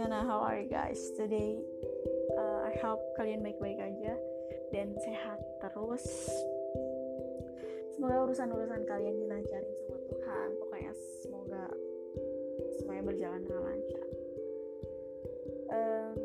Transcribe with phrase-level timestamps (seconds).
[0.00, 0.24] gimana?
[0.24, 1.60] How are you guys today?
[2.32, 4.16] Uh, I hope kalian baik-baik aja
[4.72, 6.00] dan sehat terus.
[7.92, 10.48] Semoga urusan-urusan kalian dilancarin sama Tuhan.
[10.56, 11.64] Pokoknya semoga
[12.80, 14.06] semuanya berjalan dengan lancar.
[15.68, 16.16] Um,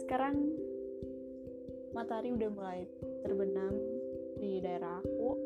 [0.00, 0.56] sekarang
[1.92, 2.88] matahari udah mulai
[3.28, 3.76] terbenam
[4.40, 5.36] di daerah aku.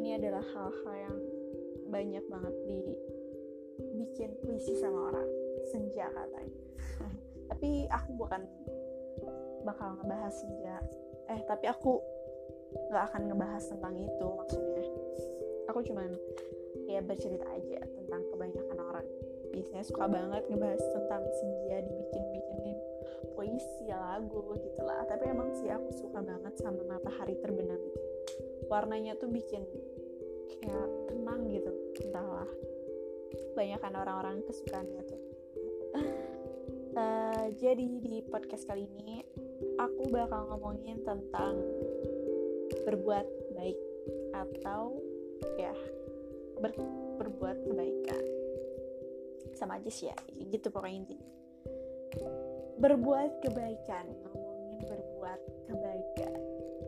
[0.00, 1.18] Ini adalah hal-hal yang
[1.92, 6.60] banyak banget dibikin puisi sama orang senja katanya.
[7.52, 8.42] Tapi aku bukan
[9.62, 10.76] bakal ngebahas senja.
[11.30, 12.02] Eh tapi aku
[12.90, 14.84] nggak akan ngebahas tentang itu maksudnya.
[15.70, 16.10] Aku cuman
[16.90, 19.06] ya bercerita aja tentang kebanyakan orang.
[19.54, 22.78] Biasanya suka banget ngebahas tentang senja dibikin bikinin
[23.32, 28.02] puisi lagu gitulah tapi emang sih aku suka banget sama matahari terbenam itu.
[28.66, 29.62] Warnanya tuh bikin
[30.58, 32.50] kayak tenang gitu entahlah.
[33.52, 35.31] Banyak kan orang-orang kesukaannya tuh
[36.96, 39.24] uh, jadi di podcast kali ini
[39.80, 41.58] aku bakal ngomongin tentang
[42.88, 43.26] berbuat
[43.56, 43.80] baik
[44.32, 44.96] atau
[45.60, 45.74] ya
[46.60, 46.72] ber,
[47.20, 48.24] berbuat kebaikan.
[49.52, 50.16] Sama aja sih ya
[50.52, 51.32] gitu pokoknya intinya
[52.82, 55.40] berbuat kebaikan ngomongin berbuat
[55.70, 56.34] kebaikan.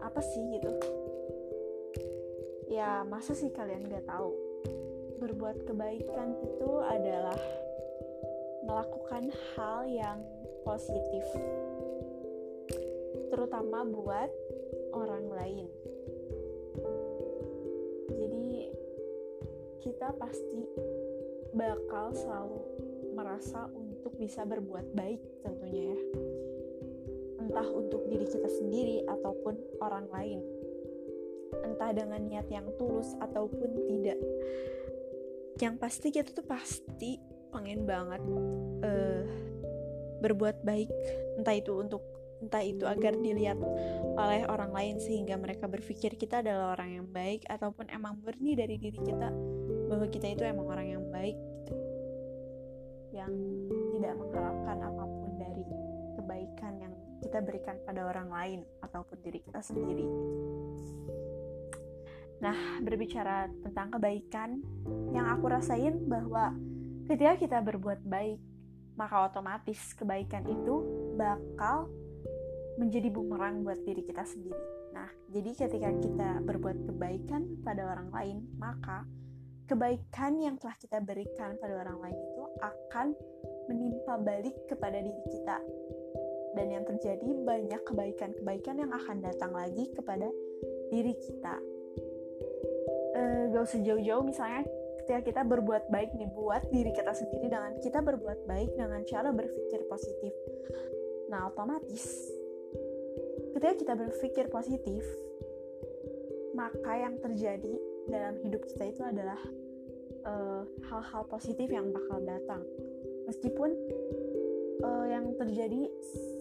[0.02, 0.72] Apa sih gitu?
[2.66, 4.34] Ya masa sih kalian gak tahu?
[5.22, 7.38] Berbuat kebaikan itu adalah
[8.64, 10.18] melakukan hal yang
[10.64, 11.24] positif
[13.28, 14.30] terutama buat
[14.96, 15.66] orang lain.
[18.14, 18.70] Jadi
[19.84, 20.64] kita pasti
[21.54, 22.60] bakal selalu
[23.14, 26.00] merasa untuk bisa berbuat baik tentunya ya.
[27.42, 30.40] Entah untuk diri kita sendiri ataupun orang lain.
[31.62, 34.18] Entah dengan niat yang tulus ataupun tidak.
[35.58, 38.22] Yang pasti kita tuh pasti pengen banget
[38.82, 39.22] uh,
[40.18, 40.90] berbuat baik
[41.38, 42.02] entah itu untuk
[42.42, 43.56] entah itu agar dilihat
[44.18, 48.76] oleh orang lain sehingga mereka berpikir kita adalah orang yang baik ataupun emang murni dari
[48.76, 49.30] diri kita
[49.88, 51.74] bahwa kita itu emang orang yang baik gitu
[53.14, 53.30] yang
[53.94, 55.64] tidak mengharapkan apa pun dari
[56.18, 56.92] kebaikan yang
[57.22, 60.04] kita berikan pada orang lain ataupun diri kita sendiri.
[62.44, 64.60] Nah, berbicara tentang kebaikan,
[65.16, 66.52] yang aku rasain bahwa
[67.04, 68.40] ketika kita berbuat baik,
[68.94, 70.74] maka otomatis kebaikan itu
[71.18, 71.90] bakal
[72.78, 74.58] menjadi bumerang buat diri kita sendiri.
[74.94, 79.02] Nah, jadi ketika kita berbuat kebaikan pada orang lain, maka
[79.66, 83.06] kebaikan yang telah kita berikan pada orang lain itu akan
[83.70, 85.58] menimpa balik kepada diri kita.
[86.54, 90.30] Dan yang terjadi banyak kebaikan-kebaikan yang akan datang lagi kepada
[90.94, 91.58] diri kita
[93.14, 94.62] uh, gak usah jauh-jauh misalnya
[95.04, 99.36] ketika kita berbuat baik nih buat diri kita sendiri dengan kita berbuat baik dengan cara
[99.36, 100.32] berpikir positif.
[101.28, 102.32] Nah otomatis
[103.52, 105.04] ketika kita berpikir positif
[106.56, 107.76] maka yang terjadi
[108.08, 109.36] dalam hidup kita itu adalah
[110.24, 112.64] eh, hal-hal uh, positif yang bakal datang.
[113.28, 113.76] Meskipun
[114.88, 115.84] uh, yang terjadi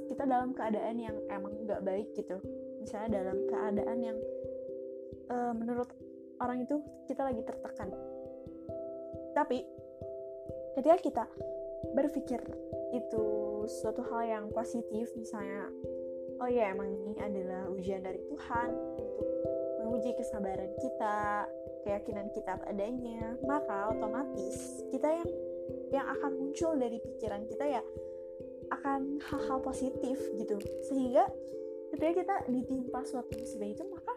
[0.08, 2.40] kita dalam keadaan yang emang gak baik gitu.
[2.80, 4.18] Misalnya dalam keadaan yang
[5.28, 5.92] uh, menurut
[6.40, 6.80] orang itu
[7.12, 7.92] kita lagi tertekan
[9.36, 9.66] tapi
[10.78, 11.26] ketika kita
[11.94, 12.42] berpikir
[12.96, 13.26] itu
[13.82, 15.68] suatu hal yang positif misalnya
[16.40, 19.30] oh ya emang ini adalah ujian dari Tuhan untuk
[19.84, 21.46] menguji kesabaran kita
[21.84, 25.30] keyakinan kita padanya maka otomatis kita yang
[25.94, 27.84] yang akan muncul dari pikiran kita ya
[28.74, 30.58] akan hal-hal positif gitu.
[30.90, 31.30] Sehingga
[31.94, 34.13] ketika kita ditimpa suatu musibah itu maka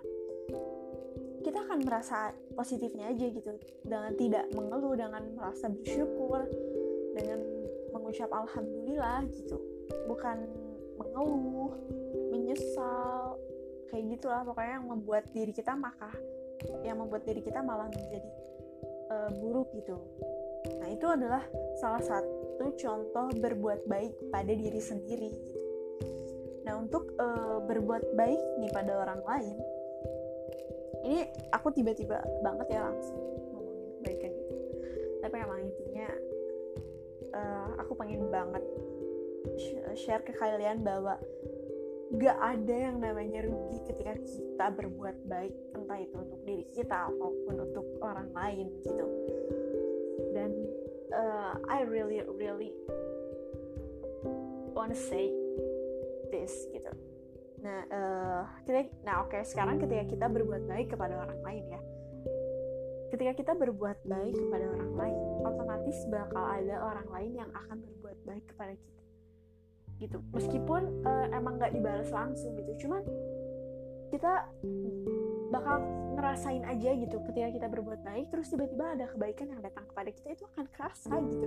[1.46, 3.54] kita akan merasa positifnya aja gitu.
[3.86, 6.42] Dengan tidak mengeluh dengan merasa bersyukur
[7.14, 7.38] dengan
[7.94, 9.62] mengucap alhamdulillah gitu.
[10.10, 10.42] Bukan
[10.98, 11.70] mengeluh
[12.34, 13.38] menyesal
[13.94, 14.42] kayak gitulah.
[14.42, 16.10] Pokoknya yang membuat diri kita maka
[16.82, 18.30] yang membuat diri kita malah menjadi
[19.14, 20.02] uh, buruk gitu.
[20.82, 21.46] Nah itu adalah
[21.78, 25.54] salah satu contoh berbuat baik pada diri sendiri gitu.
[26.66, 29.56] Nah untuk uh, berbuat baik nih pada orang lain
[31.06, 31.22] ini
[31.54, 33.18] aku tiba-tiba banget ya langsung
[33.54, 34.54] ngomongin kebaikan gitu.
[35.22, 36.08] Tapi emang intinya
[37.30, 38.64] uh, aku pengen banget
[39.94, 41.14] share ke kalian bahwa
[42.18, 47.54] gak ada yang namanya rugi ketika kita berbuat baik entah itu untuk diri kita ataupun
[47.70, 49.06] untuk orang lain gitu.
[50.34, 50.50] Dan
[51.14, 52.74] uh, I really really
[54.74, 55.30] wanna say
[56.34, 56.92] this gitu
[57.64, 58.42] Nah, uh,
[59.02, 61.80] nah oke okay, sekarang ketika kita berbuat baik kepada orang lain ya,
[63.10, 68.18] ketika kita berbuat baik kepada orang lain otomatis bakal ada orang lain yang akan berbuat
[68.26, 69.02] baik kepada kita.
[69.96, 70.18] Gitu.
[70.36, 73.00] Meskipun uh, emang nggak dibalas langsung gitu cuman
[74.10, 74.48] kita
[75.50, 75.82] bakal
[76.16, 80.28] ngerasain aja gitu ketika kita berbuat baik terus tiba-tiba ada kebaikan yang datang kepada kita
[80.34, 81.46] itu akan kerasa gitu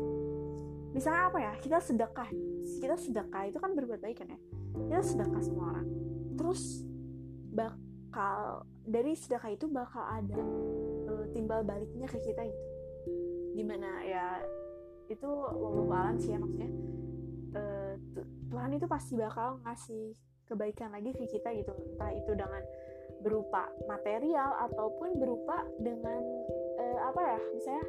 [0.93, 2.29] misalnya apa ya kita sedekah
[2.77, 4.39] kita sedekah itu kan berbuat baik kan ya?
[4.89, 5.87] Kita sedekah sama orang.
[6.37, 6.85] Terus
[7.49, 10.41] bakal dari sedekah itu bakal ada
[11.09, 12.63] uh, timbal baliknya ke kita gitu.
[13.57, 14.25] Di mana ya
[15.09, 16.71] itu walau alam sih ya maksudnya.
[17.49, 17.93] Uh,
[18.53, 20.13] Tuhan itu pasti bakal ngasih
[20.45, 21.73] kebaikan lagi ke kita gitu.
[21.73, 22.61] Entah itu dengan
[23.19, 26.21] berupa material ataupun berupa dengan
[26.79, 27.85] uh, apa ya misalnya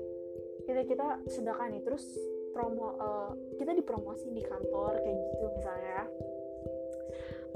[0.67, 2.03] kita kita sedekah nih terus
[2.51, 5.91] promo uh, kita dipromosi di kantor kayak gitu misalnya.
[5.91, 6.05] Ya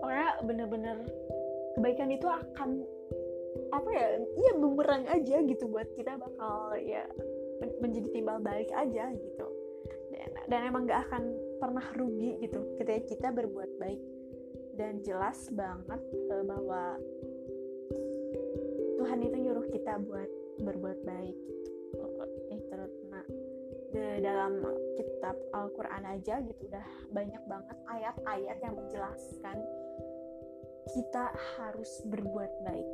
[0.05, 0.97] pokoknya bener-bener
[1.79, 2.85] kebaikan itu akan
[3.71, 7.07] apa ya iya bumerang aja gitu buat kita bakal ya
[7.81, 9.47] menjadi timbal balik aja gitu.
[10.13, 14.03] Dan, dan emang gak akan pernah rugi gitu ketika kita berbuat baik.
[14.75, 16.03] Dan jelas banget
[16.35, 16.99] uh, bahwa
[18.99, 20.31] Tuhan itu nyuruh kita buat
[20.61, 21.74] berbuat baik gitu.
[23.95, 24.59] Eh dalam
[24.99, 26.61] kitab Al-Quran aja gitu.
[26.67, 29.57] Udah banyak banget ayat-ayat yang menjelaskan
[30.91, 31.25] kita
[31.57, 32.89] harus berbuat baik.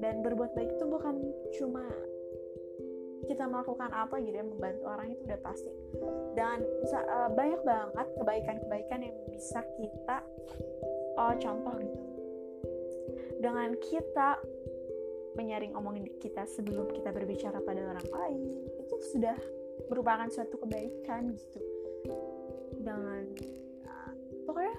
[0.00, 1.14] Dan berbuat baik itu bukan
[1.60, 1.84] cuma
[3.28, 5.72] kita melakukan apa gitu ya membantu orang itu udah pasti.
[6.32, 10.24] Dan bisa uh, banyak banget kebaikan-kebaikan yang bisa kita
[11.20, 12.04] uh, contoh gitu.
[13.38, 14.40] Dengan kita
[15.38, 19.38] menyaring omongan kita sebelum kita berbicara pada orang lain itu sudah
[19.86, 21.60] merupakan suatu kebaikan gitu.
[22.82, 23.22] Dengan
[23.86, 24.74] uh, pokoknya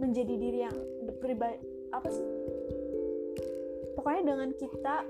[0.00, 0.76] menjadi diri yang
[1.20, 1.60] pribadi
[1.92, 2.26] apa sih?
[3.92, 5.04] Pokoknya dengan kita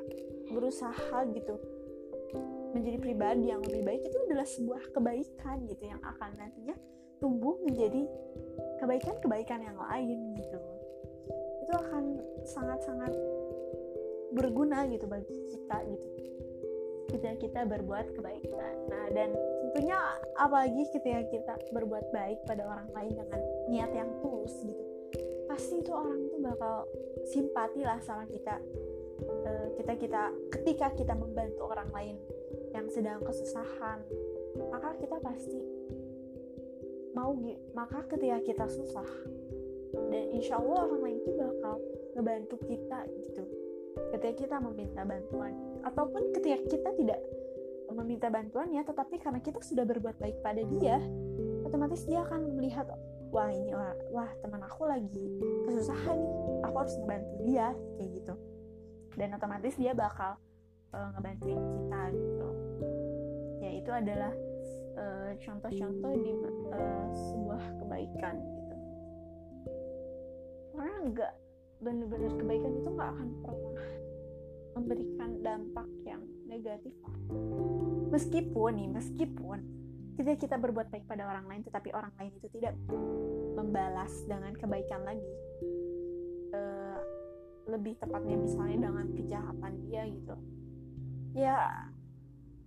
[0.50, 1.55] berusaha gitu
[2.75, 6.75] menjadi pribadi yang lebih baik itu adalah sebuah kebaikan gitu yang akan nantinya
[7.19, 8.06] tumbuh menjadi
[8.79, 10.59] kebaikan-kebaikan yang lain gitu.
[11.67, 12.05] Itu akan
[12.47, 13.12] sangat-sangat
[14.31, 16.09] berguna gitu bagi kita gitu
[17.11, 18.75] ketika kita berbuat kebaikan.
[18.89, 19.35] Nah dan
[19.69, 19.99] tentunya
[20.39, 24.91] apalagi ketika kita berbuat baik pada orang lain dengan niat yang tulus gitu
[25.51, 26.87] pasti itu orang tuh bakal
[27.27, 28.62] simpati lah sama kita.
[29.21, 32.17] Uh, kita kita ketika kita membantu orang lain
[32.73, 34.01] yang sedang kesusahan
[34.73, 35.61] maka kita pasti
[37.13, 37.37] mau
[37.77, 39.11] maka ketika kita susah
[39.93, 41.77] dan insya Allah orang lain itu bakal
[42.17, 43.45] ngebantu kita gitu
[44.17, 45.52] ketika kita meminta bantuan.
[45.81, 47.20] Ataupun ketika kita tidak
[47.91, 51.02] meminta bantuannya tetapi karena kita sudah berbuat baik pada dia
[51.67, 52.87] otomatis dia akan melihat
[53.31, 55.26] wah ini wah, wah teman aku lagi
[55.67, 57.67] kesusahan nih aku harus ngebantu dia
[57.99, 58.35] kayak gitu.
[59.19, 60.38] Dan otomatis dia bakal
[60.94, 62.49] uh, ngebantuin kita gitu.
[63.61, 64.32] Ya itu adalah
[64.99, 66.32] uh, contoh-contoh di
[66.75, 68.76] uh, sebuah kebaikan gitu.
[70.75, 71.32] Karena enggak
[71.81, 73.88] bener-bener kebaikan itu nggak akan pernah
[74.77, 76.93] memberikan dampak yang negatif.
[78.12, 79.59] Meskipun nih meskipun
[80.21, 82.77] ketika kita berbuat baik pada orang lain tetapi orang lain itu tidak
[83.56, 85.32] membalas dengan kebaikan lagi
[86.53, 87.00] uh,
[87.65, 90.37] lebih tepatnya misalnya dengan kejahatan dia gitu.
[91.32, 91.89] Ya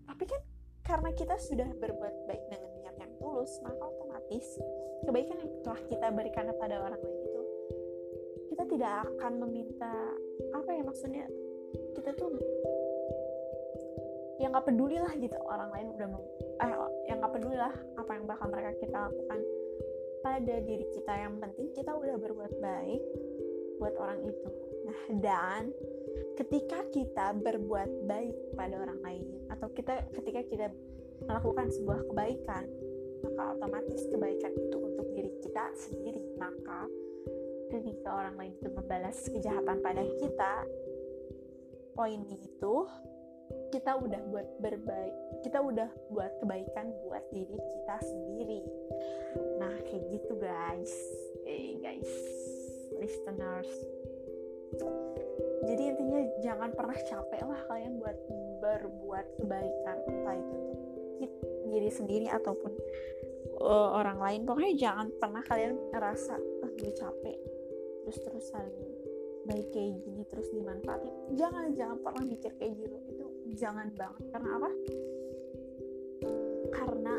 [0.10, 0.41] tapi kan
[0.84, 4.46] karena kita sudah berbuat baik dengan niat yang tulus maka otomatis
[5.08, 7.33] kebaikan yang telah kita berikan kepada orang lain
[8.74, 9.94] tidak akan meminta
[10.50, 11.25] apa ya maksudnya
[11.94, 12.34] kita tuh
[14.42, 16.24] yang nggak peduli lah gitu orang lain udah mau
[16.58, 16.72] eh
[17.06, 19.39] yang nggak peduli lah apa yang bakal mereka kita lakukan.
[20.24, 23.03] Pada diri kita yang penting kita udah berbuat baik
[23.77, 24.50] buat orang itu.
[24.89, 25.63] Nah dan
[26.39, 30.68] ketika kita berbuat baik pada orang lain atau kita ketika kita
[31.30, 32.65] melakukan sebuah kebaikan
[33.24, 36.24] maka otomatis kebaikan itu untuk diri kita sendiri.
[36.39, 36.89] Maka
[37.74, 40.53] ketika orang lain itu membalas kejahatan pada kita.
[41.98, 42.75] Poin itu
[43.74, 48.62] kita udah buat berbaik kita udah buat kebaikan buat diri kita sendiri.
[49.58, 50.94] Nah kayak gitu guys.
[51.44, 52.12] Hey guys.
[53.01, 53.70] Listeners.
[55.68, 58.18] Jadi intinya jangan pernah capek lah kalian buat
[58.63, 59.98] berbuat kebaikan.
[60.08, 60.58] Entah itu
[61.22, 61.34] untuk
[61.70, 62.72] diri sendiri ataupun
[63.62, 64.42] uh, orang lain.
[64.48, 67.52] Pokoknya jangan pernah kalian ngerasa ah capek
[68.03, 68.67] terus terusan
[69.43, 71.13] baik kayak gini terus dimanfaatin.
[71.36, 72.98] Jangan jangan pernah mikir kayak gitu.
[73.12, 73.25] Itu
[73.60, 74.24] jangan banget.
[74.31, 74.69] Karena apa?
[76.72, 77.15] Karena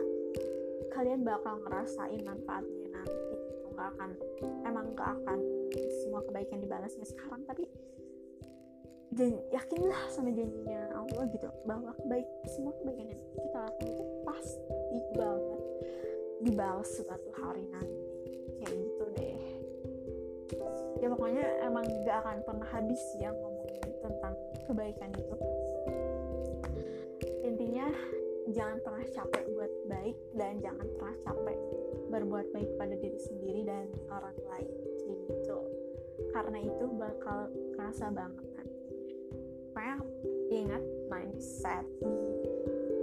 [0.93, 3.17] kalian bakal ngerasain manfaatnya nanti.
[3.61, 4.11] Itu nggak akan
[4.65, 5.39] emang nggak akan
[6.01, 7.45] semua kebaikan dibalasnya sekarang.
[7.45, 7.69] Tapi
[9.13, 11.49] janji, yakinlah sama janjinya Allah gitu.
[11.69, 15.63] Bahwa baik semua kebaikan yang kita lakukan itu pasti banget
[16.45, 18.14] dibalas suatu hari nanti
[21.05, 24.33] ya pokoknya emang gak akan pernah habis ya ngomongin tentang
[24.65, 25.37] kebaikan itu.
[27.45, 27.93] Intinya
[28.49, 31.59] jangan pernah capek buat baik dan jangan pernah capek
[32.09, 34.73] berbuat baik pada diri sendiri dan orang lain
[35.29, 35.61] gitu.
[36.33, 38.49] Karena itu bakal kerasa banget.
[38.57, 38.81] Nanti
[39.77, 39.97] makanya
[40.49, 41.85] ingat mindset.
[42.01, 42.17] Di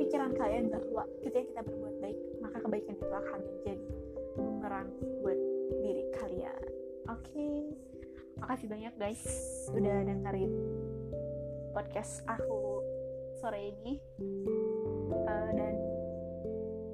[0.02, 3.86] pikiran kalian bahwa ketika kita berbuat baik maka kebaikan itu akan menjadi
[4.34, 4.90] bumerang
[5.22, 5.38] buat
[5.86, 6.62] diri kalian.
[7.10, 7.34] Oke?
[7.34, 7.51] okay?
[8.52, 9.24] Makasih banyak guys
[9.72, 10.52] udah dengerin
[11.72, 12.84] podcast aku
[13.40, 13.96] sore ini
[15.24, 15.80] uh, dan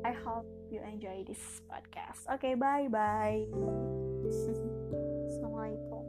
[0.06, 2.30] I hope you enjoy this podcast.
[2.30, 3.42] Oke, okay, bye bye.
[5.34, 6.06] Assalamualaikum.